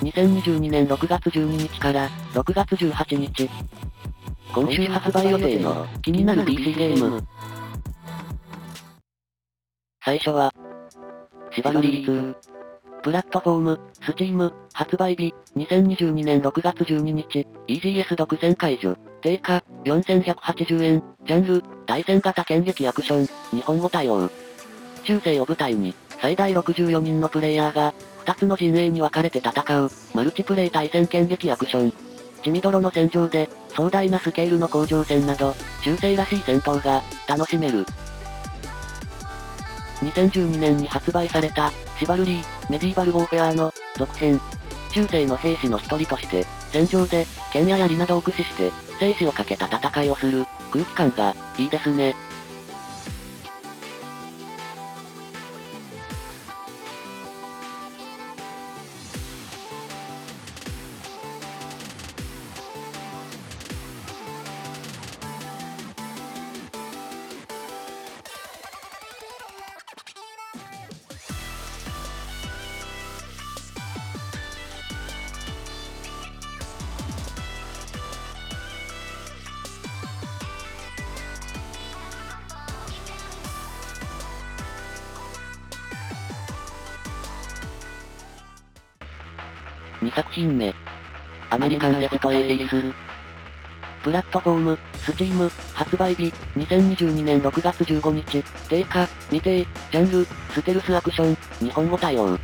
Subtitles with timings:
[0.00, 3.50] 2022年6月12日から6月18日。
[4.54, 7.22] 今週発売予定の気になる PC ゲーム。
[10.02, 10.52] 最初は、
[11.54, 12.34] シバルリー2。
[13.02, 24.30] プラットフォーム、スチーム、発売日、2022年6月12日、EGS 独占解除、定価、4180円、ジャンル、対戦型剣撃アクション、日本語対応。
[25.04, 27.94] 中世を舞台に、最大64人のプレイヤーが、
[28.24, 31.92] 2つの陣営に分かれて戦う、マルチプレイ対戦剣撃アクション。
[32.42, 37.84] 血みどろの戦場で、壮大なスケールの甲状戦など、中世らしい戦闘が、楽しめる。
[40.02, 44.40] 2012年に発売された、シバルリー、メディーバルウォーフェアの、続編。
[44.92, 52.14] 中世の兵士の一人として、戦場で、剣や槍などを駆使して、生死をかけた戦いをする、空気感が、いいですね。
[90.02, 90.74] 2作品目。
[91.50, 92.82] アメリカンレフトエーリス。
[94.02, 102.38] プラットフォーム、スチーム、発売日、2022年6月15日、定価、未定、ジャンル、ステルスアクション、日本語対応。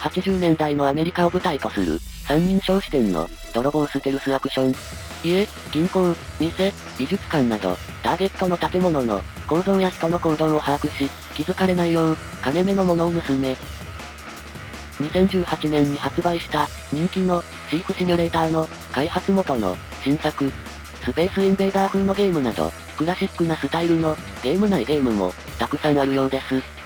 [0.00, 4.74] 80年代のアメリカを舞台とする、三人称視点の、泥棒ステルスアクション。
[5.22, 13.56] 家、銀行、店、美術館など、ターゲットの建物の、構造や人の行動を把握し、気づかれないよう、金目のものを盗め、
[14.98, 20.50] 2018年に発売した人気のシークシミュレーターの開発元の新作
[21.04, 26.77] スペースインベーダー風のゲームなどクラシックなスタイルのゲーム内ゲームもたくさんあるようです。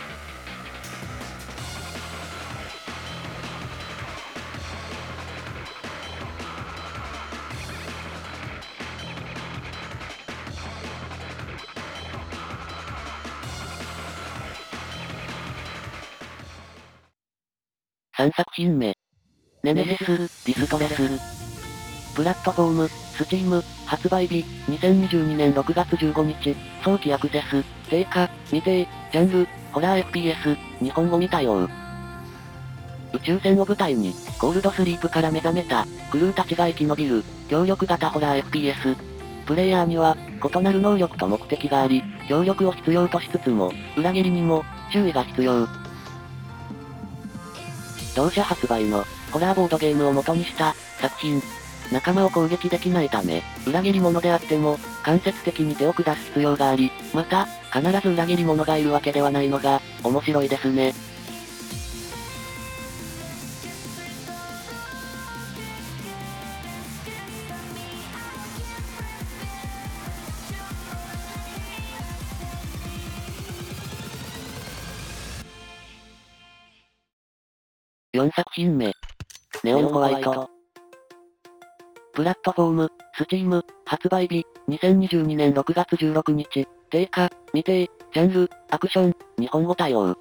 [18.18, 18.94] 3作品目。
[19.62, 21.02] Nemesis、Distress。
[22.14, 31.66] プラットフォーム、 Steam、発売日、2022年6月15日、早期アクセス、定価、未定、ジャンル、ホラー FPS、日本語未対応。
[33.14, 38.94] 宇宙船を舞台に、コールドスリープから目覚めた、クルーたちが生き延びる、協力型ホラー FPS。
[39.46, 45.81] プレイヤーには、異なる能力と目的があり、協力を必要としつつも、裏切りにも、注意が必要。
[48.14, 51.42] 同社発売の、ホラーボードゲームを元にした作品。
[51.90, 60.94] 仲間を攻撃できないため、裏切り者であっても、間接的に手を下す必要があり、また、必ず裏切り者がいるわけではないのが、面白いですね。
[78.14, 78.92] 4作品目。
[79.64, 80.50] ネオンホワイト。
[82.12, 90.14] プラットフォーム、スチーム、発売日、2022年6月16日、定価、未定、ジャンル、アクション、日本語対応。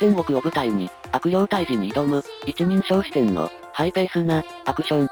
[0.00, 5.08] 天国を舞台に、悪霊退治に挑む、一人称視点の、ハイペースな、アクション。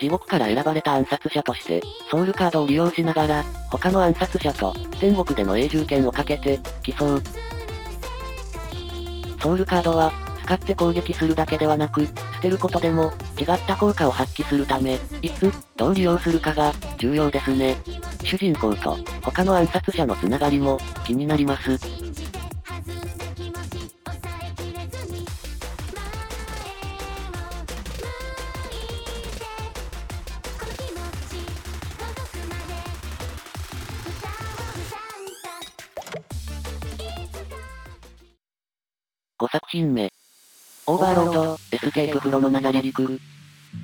[0.00, 7.22] 地獄から選ばれた暗殺者として、ソウルカードを利用しながら、他の暗殺者と、天国での永住権をかけて、競う。
[9.46, 10.12] ソウルカードは、
[10.44, 12.12] 使って攻撃するだけではなく、捨
[12.42, 17.76] てることでも、違った効果を発揮するため、いつ、どう利用するかが、重要ですね。
[18.24, 21.78] 主人公と、他の暗殺者のつながりも、気になります。
[39.38, 40.10] 5作品目。
[40.86, 43.20] Overlord、Escape from Nazarick。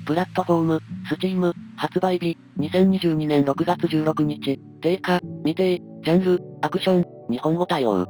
[0.03, 8.07] プラットフォーム、 Steam、発売日、2022年6月16日、定価、未定、ジャンル、アクション、日本語対応。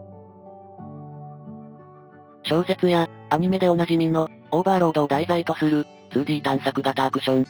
[2.44, 7.48] 小説や、アニメでおなじみの、オーバーロードを題材とする、2D 探索型アクション。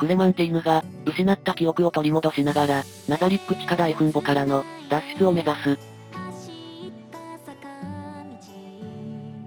[0.00, 5.95] クレマンティーヌが、失った記憶を取り戻しながら、ナザリック地下大墳墓からの、脱出を目指す、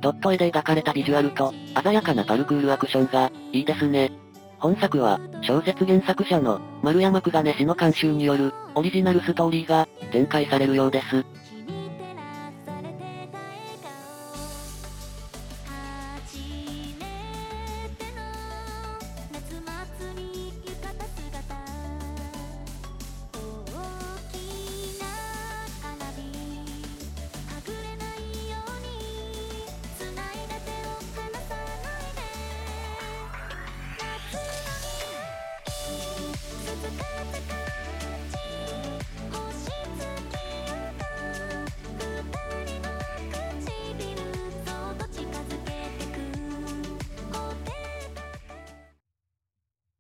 [0.02, 1.54] ドット絵で描かれたビジュアルと、
[1.84, 4.12] 鮮やかなパルクールアクションが、いいですね。
[4.60, 11.26] 本作は、小説原作者の、丸山久金氏の監修による、オリジナルストーリーが、展開されるようです。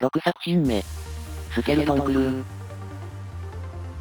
[0.01, 0.81] 6作品目。
[1.53, 2.43] スケルトンクルー。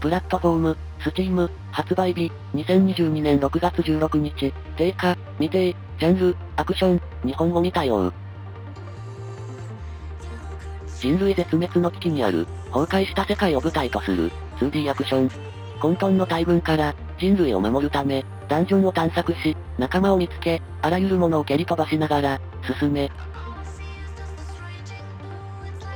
[0.01, 8.13] プラットフォーム、スチーム、発売日、2022年6月16日、定価、未定、ジャンル、アクション、日本語未対応。
[11.01, 14.31] 人類絶滅の危機にある、崩壊した世界を舞台とする、
[14.61, 15.31] 2D アクション。
[15.81, 22.41] 混沌の大群から、人類を守るため、ダンジョンを探索し、仲間を見つけ、あらゆるものを蹴り飛ばしながら、
[22.81, 23.11] 進め、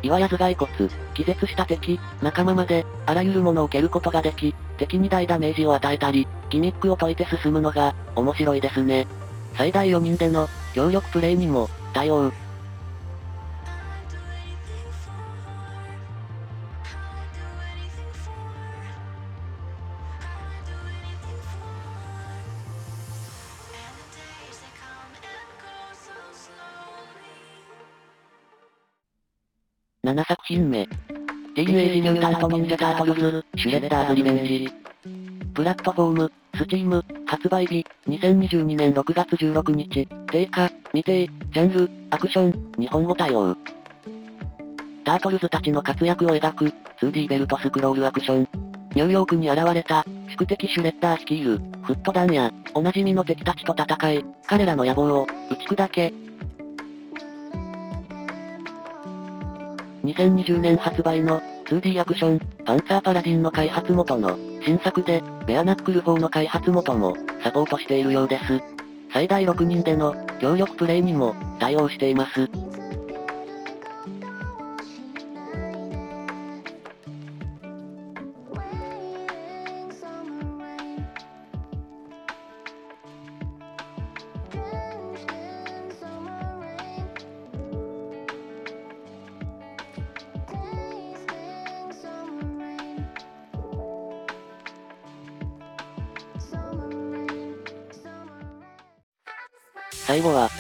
[0.03, 9.07] 岩や頭蓋骨、気絶した敵、仲間まで、あらゆるものを蹴ることができ、敵に大ダメージを与えたり、ギミックを解いて進むのが、面白いですね。
[9.55, 12.33] 最大4人での、協力プレイにも、対応。
[30.13, 30.87] 7作品目。
[31.55, 34.69] Teenage Mutant Ninja Turtles、Shredder's Revenge。
[35.55, 43.57] プラットフォーム、 Steam、発売日、2022年6月16日、定価、未定、ジャンル、アクション、日本語対応。
[45.07, 48.49] タートルズたちの活躍を描く、2D ベルトスクロールアクション。
[48.95, 56.13] ニューヨークに現れた、宿敵シュレッダー率いる、フット団や、おなじみの敵たちと戦い、彼らの野望を、打ち砕け、
[60.05, 68.61] 2020年発売の 2D アクション、パンサーパラディンの開発元の新作で、ベアナックル4の開発元もサポートしているようです。
[69.13, 72.49] 最大6人での協力プレイにも対応しています。
[100.07, 100.51] 最後は、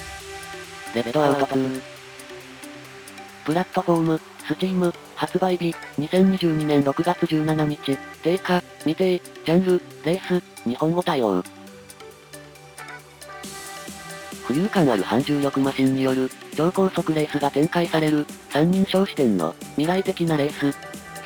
[0.94, 1.80] レッドアウト2。
[3.44, 11.42] プラットフォーム、スチーム、発売日、2022年6月17日、定価、未定、ジャンル、レース、日本語対応。
[14.46, 20.76] 浮遊感ある反重力マシンによる、超高速レースが展開される、三人称視点の、未来的なレース。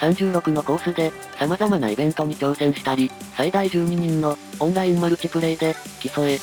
[0.00, 6.38] 36のコースで、様々なイベントに挑戦したり、最大12人の、オンラインマルチプレイで、競え、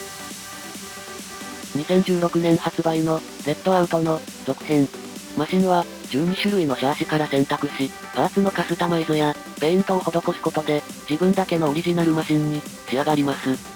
[1.84, 4.88] 2016年発売の、レッドアウトの、続編。
[5.38, 13.73] マシンは、12種類のシャーシから選択し、パーツのカスタマイズや、ペイントを施すことで、自分だけのオリジナルマシンに、仕上がります。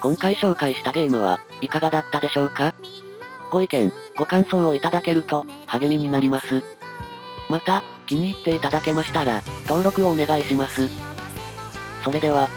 [0.00, 2.74] 今回紹介したゲームは、いかがだったでしょうか？
[3.50, 6.62] ご意見、ご感想をいただけると、励みになります。
[7.48, 10.88] また、気に入っていただけましたら、登録をお願いします。
[12.04, 12.48] それでは、